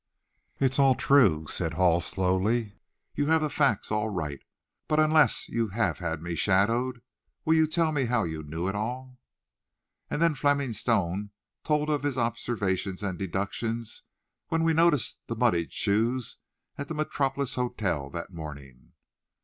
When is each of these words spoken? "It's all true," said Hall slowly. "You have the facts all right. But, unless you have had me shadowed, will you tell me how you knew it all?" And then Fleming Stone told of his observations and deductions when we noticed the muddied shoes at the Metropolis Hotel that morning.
"It's 0.59 0.79
all 0.79 0.95
true," 0.95 1.45
said 1.45 1.75
Hall 1.75 2.01
slowly. 2.01 2.73
"You 3.13 3.27
have 3.27 3.41
the 3.41 3.51
facts 3.51 3.91
all 3.91 4.09
right. 4.09 4.41
But, 4.87 4.99
unless 4.99 5.47
you 5.47 5.67
have 5.67 5.99
had 5.99 6.23
me 6.23 6.33
shadowed, 6.33 7.03
will 7.45 7.53
you 7.53 7.67
tell 7.67 7.91
me 7.91 8.05
how 8.05 8.23
you 8.23 8.41
knew 8.41 8.67
it 8.67 8.73
all?" 8.73 9.19
And 10.09 10.19
then 10.19 10.33
Fleming 10.33 10.73
Stone 10.73 11.29
told 11.63 11.91
of 11.91 12.01
his 12.01 12.17
observations 12.17 13.03
and 13.03 13.19
deductions 13.19 14.01
when 14.47 14.63
we 14.63 14.73
noticed 14.73 15.19
the 15.27 15.35
muddied 15.35 15.71
shoes 15.71 16.37
at 16.79 16.87
the 16.87 16.95
Metropolis 16.95 17.53
Hotel 17.53 18.09
that 18.09 18.33
morning. 18.33 18.93